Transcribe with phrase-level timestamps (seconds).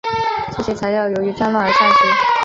[0.57, 1.95] 这些材料由于战乱而散失。